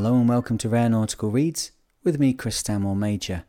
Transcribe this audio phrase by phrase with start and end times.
[0.00, 1.72] Hello and welcome to Rare Nautical Reads
[2.04, 3.42] with me, Chris Stanmore Major.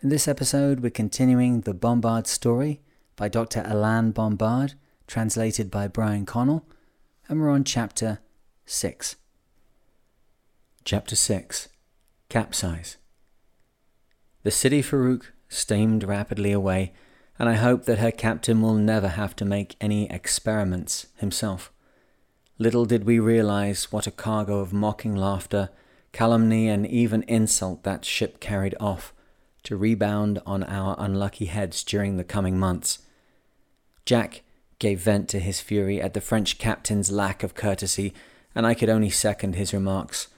[0.00, 2.80] In this episode, we're continuing the Bombard story
[3.16, 3.64] by Dr.
[3.66, 4.74] Alain Bombard,
[5.08, 6.64] translated by Brian Connell,
[7.28, 8.20] and we're on chapter
[8.66, 9.16] 6.
[10.84, 11.68] Chapter 6
[12.28, 12.96] Capsize.
[14.44, 16.92] The Sidi Ferruch steamed rapidly away,
[17.36, 21.72] and I hope that her captain will never have to make any experiments himself.
[22.58, 25.70] Little did we realize what a cargo of mocking laughter,
[26.12, 29.12] calumny, and even insult that ship carried off
[29.64, 33.00] to rebound on our unlucky heads during the coming months.
[34.06, 34.42] Jack
[34.78, 38.12] gave vent to his fury at the French captain's lack of courtesy,
[38.54, 40.28] and I could only second his remarks.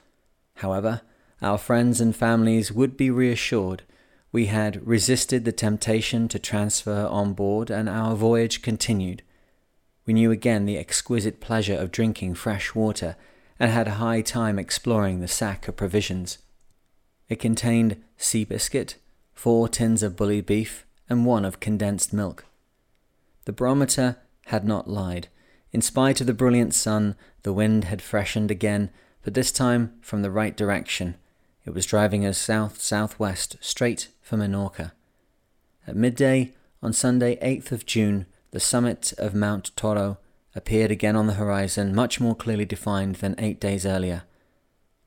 [0.57, 1.03] However,
[1.43, 3.83] our friends and families would be reassured.
[4.33, 9.23] We had resisted the temptation to transfer on board, and our voyage continued.
[10.07, 13.17] We knew again the exquisite pleasure of drinking fresh water
[13.59, 16.39] and had a high time exploring the sack of provisions.
[17.29, 18.97] It contained sea biscuit,
[19.35, 22.47] four tins of bully beef, and one of condensed milk.
[23.45, 25.29] The barometer had not lied.
[25.73, 28.91] In spite of the brilliant sun, the wind had freshened again,
[29.23, 31.17] but this time from the right direction.
[31.65, 34.93] It was driving us south southwest, straight for Minorca.
[35.87, 40.19] At midday on Sunday, 8th of June, the summit of Mount Toro
[40.55, 44.23] appeared again on the horizon, much more clearly defined than eight days earlier.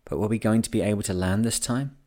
[0.05, 1.97] But were we going to be able to land this time?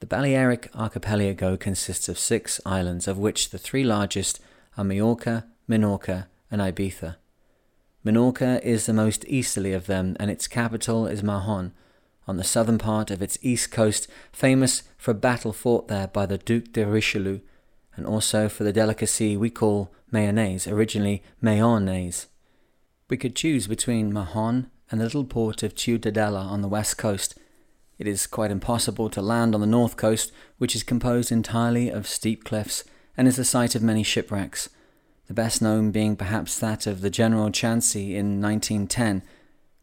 [0.00, 4.40] The Balearic archipelago consists of six islands, of which the three largest
[4.76, 7.16] are Majorca, Minorca, and Ibiza.
[8.04, 11.72] Minorca is the most easterly of them, and its capital is Mahon,
[12.26, 16.26] on the southern part of its east coast, famous for a battle fought there by
[16.26, 17.40] the Duc de Richelieu
[17.96, 22.26] and also for the delicacy we call mayonnaise, originally mahonnaise.
[23.08, 27.38] We could choose between Mahon and the little port of Ciutadella on the west coast.
[27.98, 32.06] It is quite impossible to land on the north coast, which is composed entirely of
[32.06, 32.84] steep cliffs
[33.16, 34.68] and is the site of many shipwrecks,
[35.28, 39.22] the best known being perhaps that of the General Chanzy in 1910.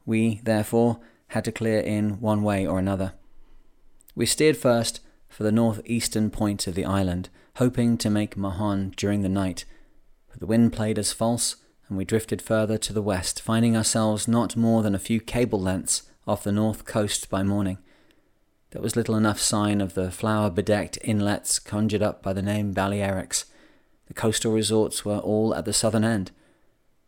[0.06, 1.00] We, therefore,
[1.30, 3.14] had to clear in one way or another.
[4.16, 9.22] We steered first for the northeastern point of the island, hoping to make Mahon during
[9.22, 9.66] the night,
[10.32, 11.58] but the wind played us false,
[11.90, 15.60] and we drifted further to the west, finding ourselves not more than a few cable
[15.60, 17.78] lengths off the north coast by morning.
[18.72, 22.74] There was little enough sign of the flower bedecked inlets conjured up by the name
[22.74, 23.44] Balearics.
[24.08, 26.32] The coastal resorts were all at the southern end.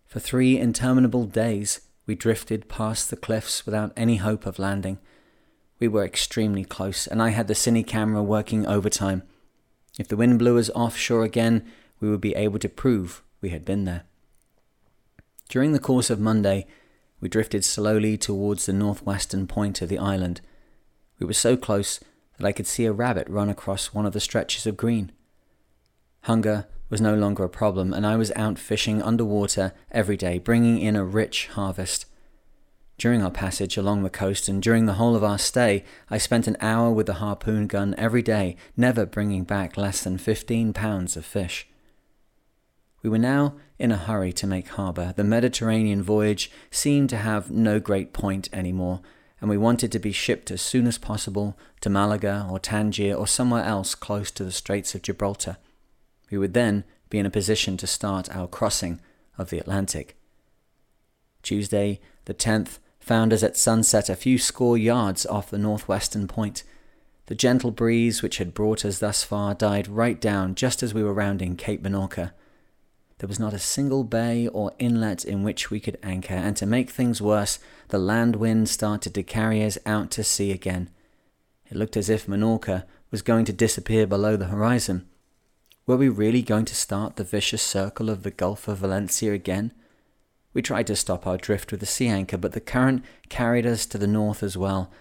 [0.05, 4.99] For three interminable days we drifted past the cliffs without any hope of landing.
[5.79, 9.23] We were extremely close, and I had the cine camera working overtime.
[9.99, 11.65] If the wind blew us offshore again,
[11.99, 14.03] we would be able to prove we had been there.
[15.49, 16.65] During the course of Monday,
[17.19, 20.41] we drifted slowly towards the northwestern point of the island.
[21.19, 21.99] We were so close
[22.37, 25.11] that I could see a rabbit run across one of the stretches of green.
[26.21, 30.79] Hunger was no longer a problem, and I was out fishing underwater every day, bringing
[30.79, 32.05] in a rich harvest.
[33.01, 36.45] During our passage along the coast and during the whole of our stay, I spent
[36.45, 41.17] an hour with the harpoon gun every day, never bringing back less than 15 pounds
[41.17, 41.67] of fish.
[43.01, 45.15] We were now in a hurry to make harbour.
[45.17, 49.01] The Mediterranean voyage seemed to have no great point any more,
[49.39, 53.25] and we wanted to be shipped as soon as possible to Malaga or Tangier or
[53.25, 55.57] somewhere else close to the Straits of Gibraltar.
[56.29, 59.01] We would then be in a position to start our crossing
[59.39, 60.17] of the Atlantic.
[61.41, 66.63] Tuesday, the 10th, found us at sunset a few score yards off the northwestern point.
[67.25, 71.03] The gentle breeze which had brought us thus far died right down just as we
[71.03, 72.31] were rounding Cape Minorca.
[73.17, 76.65] There was not a single bay or inlet in which we could anchor, and to
[76.65, 80.89] make things worse, the land wind started to carry us out to sea again.
[81.69, 85.07] It looked as if Minorca was going to disappear below the horizon.
[85.85, 89.71] Were we really going to start the vicious circle of the Gulf of Valencia again?
[90.53, 93.85] We tried to stop our drift with a sea anchor, but the current carried us
[93.87, 94.91] to the north as well,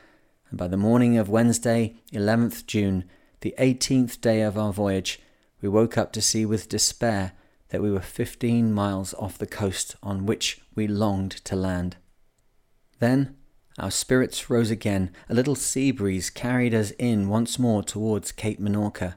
[0.49, 3.05] and by the morning of Wednesday, 11th June,
[3.41, 5.21] the 18th day of our voyage,
[5.61, 7.33] we woke up to see with despair
[7.71, 11.97] that we were 15 miles off the coast on which we longed to land.
[12.99, 13.37] Then
[13.81, 15.11] our spirits rose again.
[15.31, 19.15] A little sea breeze carried us in once more towards Cape Minorca.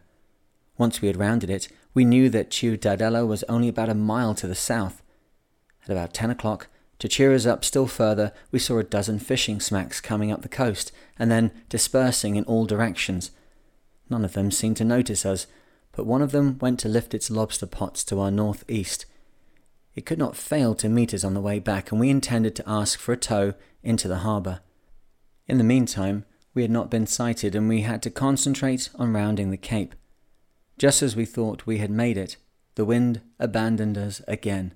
[0.77, 4.47] Once we had rounded it, we knew that Ciutadella was only about a mile to
[4.47, 5.02] the south,
[5.83, 6.67] at about ten o'clock,
[6.99, 10.49] to cheer us up still further, we saw a dozen fishing smacks coming up the
[10.49, 13.31] coast and then dispersing in all directions.
[14.09, 15.47] None of them seemed to notice us,
[15.91, 19.05] but one of them went to lift its lobster pots to our north east.
[19.95, 22.69] It could not fail to meet us on the way back, and we intended to
[22.69, 23.53] ask for a tow
[23.83, 24.61] into the harbour.
[25.47, 29.51] In the meantime, we had not been sighted and we had to concentrate on rounding
[29.51, 29.95] the cape.
[30.77, 32.37] Just as we thought we had made it,
[32.75, 34.73] the wind abandoned us again.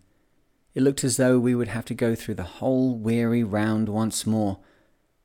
[0.78, 4.28] It looked as though we would have to go through the whole weary round once
[4.28, 4.60] more,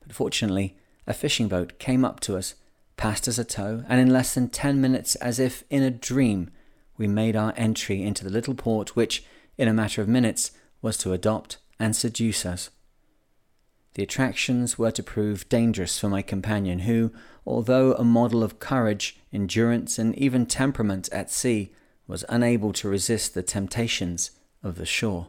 [0.01, 2.55] but fortunately, a fishing boat came up to us,
[2.97, 6.51] passed us a tow, and in less than ten minutes, as if in a dream,
[6.97, 9.27] we made our entry into the little port which,
[9.59, 12.71] in a matter of minutes, was to adopt and seduce us.
[13.93, 17.13] The attractions were to prove dangerous for my companion, who,
[17.45, 21.75] although a model of courage, endurance, and even temperament at sea,
[22.07, 24.31] was unable to resist the temptations
[24.63, 25.29] of the shore.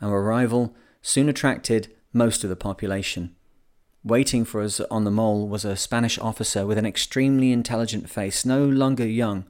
[0.00, 3.34] Our arrival soon attracted most of the population.
[4.04, 8.44] Waiting for us on the mole was a Spanish officer with an extremely intelligent face,
[8.44, 9.46] no longer young.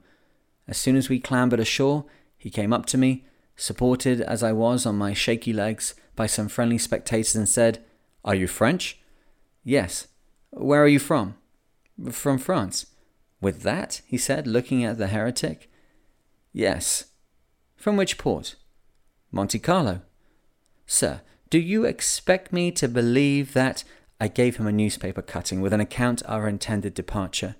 [0.67, 2.05] As soon as we clambered ashore,
[2.37, 6.47] he came up to me, supported as I was on my shaky legs by some
[6.47, 7.83] friendly spectators, and said,
[8.25, 8.99] Are you French?
[9.63, 10.07] Yes.
[10.51, 11.35] Where are you from?
[12.11, 12.87] From France.
[13.39, 14.01] With that?
[14.05, 15.69] he said, looking at the heretic.
[16.51, 17.05] Yes.
[17.75, 18.55] From which port?
[19.31, 20.01] Monte Carlo.
[20.87, 23.83] Sir, do you expect me to believe that?
[24.19, 27.55] I gave him a newspaper cutting with an account of our intended departure.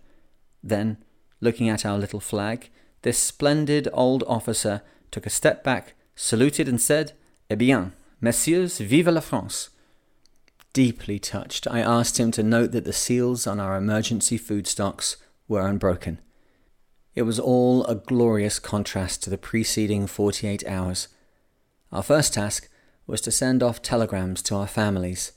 [0.64, 0.98] Then,
[1.40, 2.70] looking at our little flag,
[3.04, 4.82] this splendid old officer
[5.12, 7.14] took a step back, saluted, and said,
[7.50, 9.70] Eh bien, messieurs, vive la France!
[10.74, 15.18] Deeply touched, I asked him to note that the seals on our emergency food stocks
[15.48, 16.20] were unbroken.
[17.14, 21.08] It was all a glorious contrast to the preceding 48 hours.
[21.92, 22.70] Our first task
[23.08, 25.32] was to send off telegrams to our families.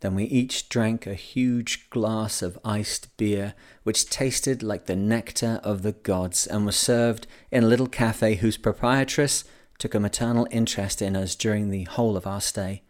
[0.00, 5.60] Then we each drank a huge glass of iced beer, which tasted like the nectar
[5.62, 9.44] of the gods, and was served in a little cafe whose proprietress
[9.78, 12.82] took a maternal interest in us during the whole of our stay.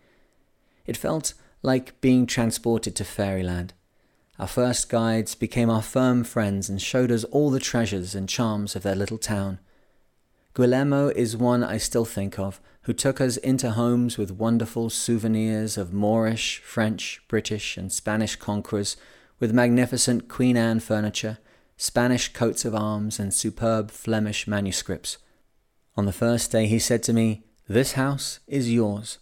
[0.86, 3.72] It felt like being transported to fairyland.
[4.38, 8.74] Our first guides became our firm friends and showed us all the treasures and charms
[8.74, 9.58] of their little town.
[10.54, 15.78] Guillermo is one I still think of, who took us into homes with wonderful souvenirs
[15.78, 18.96] of Moorish, French, British, and Spanish conquerors,
[19.38, 21.38] with magnificent Queen Anne furniture,
[21.76, 25.18] Spanish coats of arms, and superb Flemish manuscripts.
[25.96, 29.18] On the first day, he said to me, This house is yours,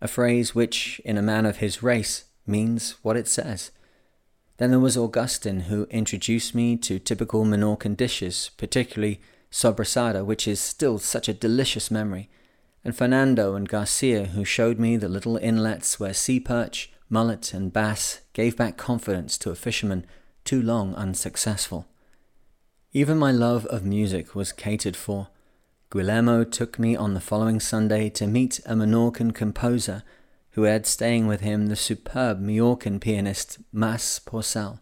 [0.00, 3.70] a phrase which, in a man of his race, means what it says.
[4.56, 9.20] Then there was Augustine, who introduced me to typical Minorcan dishes, particularly
[9.54, 12.28] sobrasada, which is still such a delicious memory,
[12.84, 17.72] and Fernando and Garcia, who showed me the little inlets where sea perch, mullet, and
[17.72, 20.04] bass gave back confidence to a fisherman
[20.44, 21.86] too long unsuccessful.
[22.92, 25.28] Even my love of music was catered for.
[25.88, 30.02] Guillermo took me on the following Sunday to meet a Minorcan composer
[30.50, 34.80] who had staying with him the superb Majorcan pianist Mas Porcel,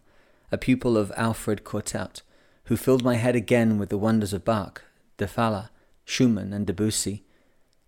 [0.50, 2.22] a pupil of Alfred Cortot,
[2.64, 4.82] who filled my head again with the wonders of Bach,
[5.17, 5.70] de Falla,
[6.05, 7.25] Schumann, and Debussy.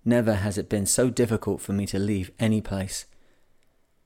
[0.04, 3.06] Never has it been so difficult for me to leave any place.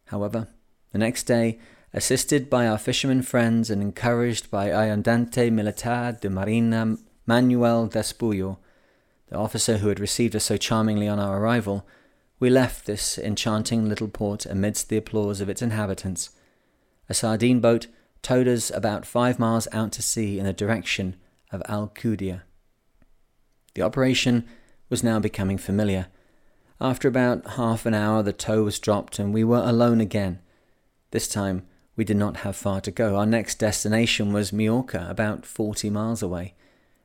[0.07, 0.49] However,
[0.93, 1.59] the next day,
[1.93, 6.97] assisted by our fishermen friends and encouraged by Ayudante Militar de Marina
[7.27, 8.59] Manuel Despullo,
[9.29, 11.87] the officer who had received us so charmingly on our arrival,
[12.41, 16.31] we left this enchanting little port amidst the applause of its inhabitants.
[17.09, 17.89] A sardine boat
[18.23, 21.17] towed us about five miles out to sea in the direction
[21.51, 22.43] of Al Alcudia.
[23.75, 24.45] The operation
[24.89, 26.09] was now becoming familiar.
[26.81, 30.41] After about half an hour, the tow was dropped and we were alone again.
[31.11, 33.17] This time, we did not have far to go.
[33.17, 36.55] Our next destination was Majorca, about forty miles away,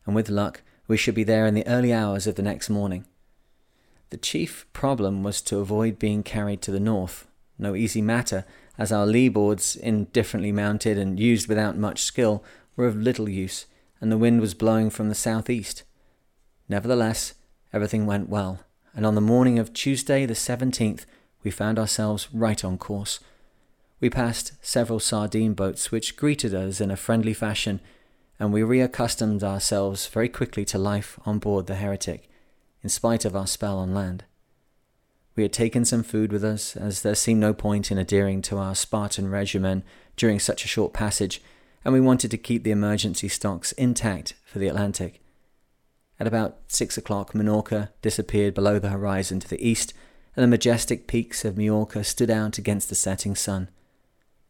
[0.06, 3.06] and with luck, we should be there in the early hours of the next morning.
[4.12, 7.28] The chief problem was to avoid being carried to the north.
[7.58, 8.46] No easy matter,
[8.78, 12.44] as our lee boards, indifferently mounted and used without much skill,
[12.76, 13.66] were of little use,
[14.02, 15.84] and the wind was blowing from the southeast.
[16.68, 17.34] Nevertheless,
[17.72, 18.62] everything went well,
[18.96, 21.06] and on the morning of Tuesday the 17th,
[21.44, 23.20] we found ourselves right on course.
[24.00, 27.80] We passed several sardine boats which greeted us in a friendly fashion,
[28.40, 32.30] and we reaccustomed ourselves very quickly to life on board the Heretic,
[32.82, 34.26] in spite of our spell on land.
[35.36, 38.58] We had taken some food with us, as there seemed no point in adhering to
[38.58, 39.84] our Spartan regimen
[40.16, 41.42] during such a short passage,
[41.84, 45.22] and we wanted to keep the emergency stocks intact for the Atlantic.
[46.20, 49.94] At about six o'clock, Minorca disappeared below the horizon to the east,
[50.36, 53.70] and the majestic peaks of Majorca stood out against the setting sun.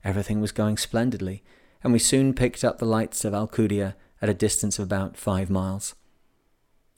[0.03, 1.43] Everything was going splendidly,
[1.83, 5.49] and we soon picked up the lights of Alcudia at a distance of about five
[5.49, 5.95] miles.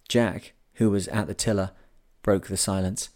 [0.07, 1.71] Jack, who was at the tiller,
[2.21, 3.09] broke the silence.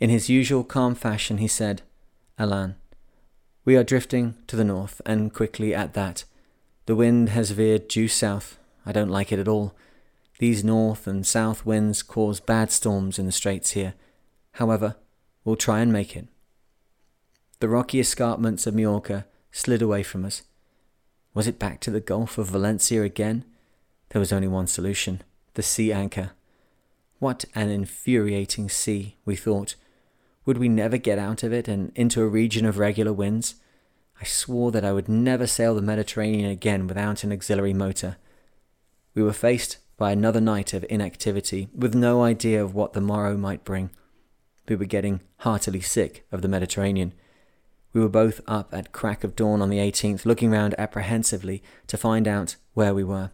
[0.00, 1.82] In his usual calm fashion, he said,
[2.38, 2.76] Alan,
[3.66, 6.24] We are drifting to the north, and quickly at that.
[6.86, 8.58] The wind has veered due south.
[8.86, 9.74] I don't like it at all.
[10.38, 13.92] These north and south winds cause bad storms in the straits here.
[14.52, 14.96] However,
[15.44, 16.28] we'll try and make it.
[17.58, 20.42] The rocky escarpments of Majorca slid away from us.
[21.34, 23.44] Was it back to the Gulf of Valencia again?
[24.08, 25.20] There was only one solution
[25.54, 26.30] the sea anchor.
[27.18, 29.74] What an infuriating sea, we thought.
[30.50, 33.54] Would we never get out of it and into a region of regular winds?
[34.20, 38.16] I swore that I would never sail the Mediterranean again without an auxiliary motor.
[39.14, 43.36] We were faced by another night of inactivity, with no idea of what the morrow
[43.36, 43.90] might bring.
[44.68, 47.12] We were getting heartily sick of the Mediterranean.
[47.92, 51.96] We were both up at crack of dawn on the 18th, looking round apprehensively to
[51.96, 53.30] find out where we were.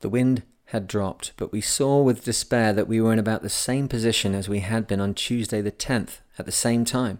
[0.00, 3.48] The wind had dropped, but we saw with despair that we were in about the
[3.48, 7.18] same position as we had been on Tuesday the 10th at the same time,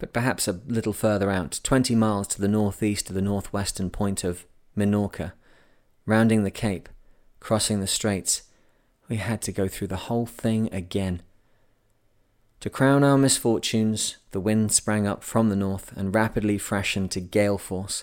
[0.00, 4.24] but perhaps a little further out, 20 miles to the northeast of the northwestern point
[4.24, 4.44] of
[4.76, 5.34] Minorca.
[6.04, 6.88] Rounding the cape,
[7.38, 8.42] crossing the straits,
[9.08, 11.22] we had to go through the whole thing again.
[12.58, 17.20] To crown our misfortunes, the wind sprang up from the north and rapidly freshened to
[17.20, 18.02] gale force.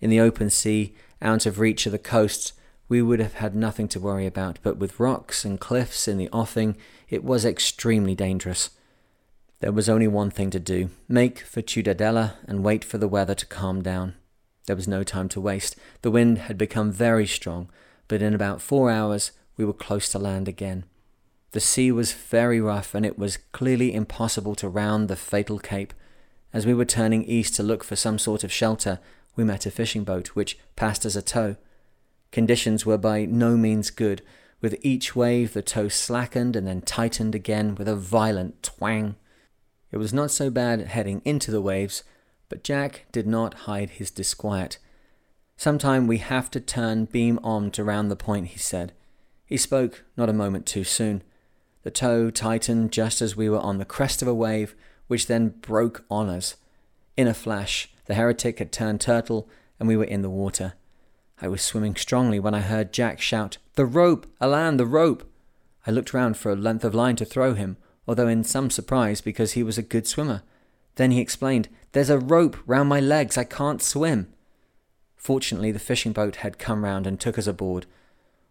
[0.00, 2.54] In the open sea, out of reach of the coasts,
[2.88, 6.30] we would have had nothing to worry about, but with rocks and cliffs in the
[6.32, 6.76] offing,
[7.08, 8.70] it was extremely dangerous.
[9.60, 13.34] There was only one thing to do make for Ciudadela and wait for the weather
[13.34, 14.14] to calm down.
[14.66, 15.76] There was no time to waste.
[16.02, 17.70] The wind had become very strong,
[18.06, 20.84] but in about four hours we were close to land again.
[21.52, 25.94] The sea was very rough, and it was clearly impossible to round the fatal cape.
[26.52, 29.00] As we were turning east to look for some sort of shelter,
[29.34, 31.56] we met a fishing boat which passed as a tow.
[32.30, 34.22] Conditions were by no means good.
[34.60, 39.16] With each wave, the tow slackened and then tightened again with a violent twang.
[39.90, 42.02] It was not so bad heading into the waves,
[42.48, 44.78] but Jack did not hide his disquiet.
[45.56, 48.92] Sometime we have to turn beam on to round the point, he said.
[49.44, 51.22] He spoke not a moment too soon.
[51.82, 54.74] The tow tightened just as we were on the crest of a wave,
[55.06, 56.56] which then broke on us.
[57.16, 59.48] In a flash, the heretic had turned turtle,
[59.80, 60.74] and we were in the water.
[61.40, 64.26] I was swimming strongly when I heard Jack shout, The rope!
[64.40, 65.30] Alan, the rope!
[65.86, 67.76] I looked round for a length of line to throw him,
[68.08, 70.42] although in some surprise because he was a good swimmer.
[70.96, 74.32] Then he explained, There's a rope round my legs, I can't swim.
[75.16, 77.86] Fortunately, the fishing boat had come round and took us aboard.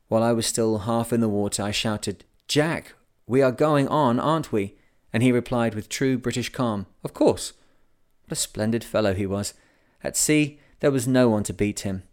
[0.08, 2.94] While I was still half in the water, I shouted, Jack,
[3.26, 4.76] we are going on, aren't we?
[5.12, 7.52] And he replied with true British calm, Of course.
[8.24, 9.54] What a splendid fellow he was.
[10.04, 12.04] At sea, there was no one to beat him.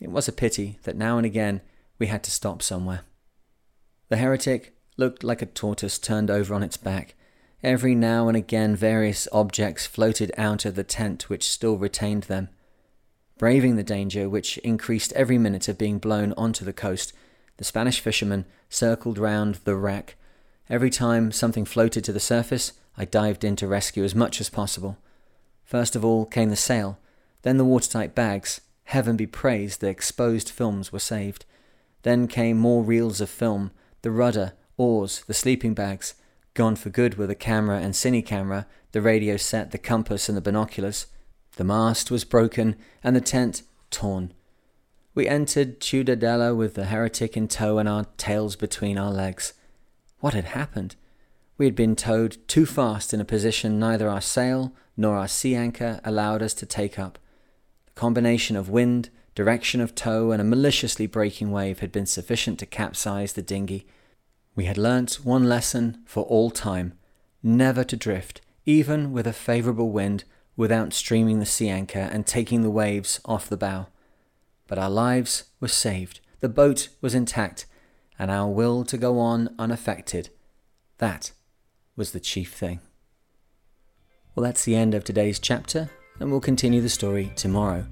[0.00, 1.60] It was a pity that now and again
[1.98, 3.02] we had to stop somewhere.
[4.08, 7.14] The heretic looked like a tortoise turned over on its back.
[7.62, 12.48] Every now and again various objects floated out of the tent which still retained them.
[13.38, 17.12] Braving the danger, which increased every minute of being blown onto the coast,
[17.56, 20.16] the Spanish fishermen circled round the wreck.
[20.68, 24.50] Every time something floated to the surface, I dived in to rescue as much as
[24.50, 24.98] possible.
[25.64, 26.98] First of all came the sail,
[27.42, 31.44] then the watertight bags, Heaven be praised, the exposed films were saved.
[32.02, 33.70] Then came more reels of film,
[34.02, 36.14] the rudder, oars, the sleeping bags.
[36.52, 40.36] Gone for good were the camera and cine camera, the radio set, the compass, and
[40.36, 41.06] the binoculars.
[41.56, 44.32] The mast was broken, and the tent torn.
[45.14, 49.54] We entered Ciudadela with the heretic in tow and our tails between our legs.
[50.20, 50.96] What had happened?
[51.56, 55.54] We had been towed too fast in a position neither our sail nor our sea
[55.54, 57.18] anchor allowed us to take up
[57.94, 62.66] combination of wind, direction of tow, and a maliciously breaking wave had been sufficient to
[62.66, 63.86] capsize the dinghy.
[64.54, 66.94] We had learnt one lesson for all time
[67.42, 70.24] never to drift, even with a favourable wind,
[70.56, 73.86] without streaming the sea anchor and taking the waves off the bow.
[74.66, 77.66] But our lives were saved, the boat was intact,
[78.18, 80.30] and our will to go on unaffected.
[80.98, 81.32] That
[81.96, 82.80] was the chief thing.
[84.34, 85.90] Well, that's the end of today's chapter
[86.20, 87.84] and we'll continue the story tomorrow.